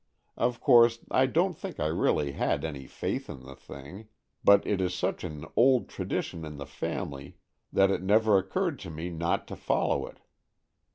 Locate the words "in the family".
6.43-7.37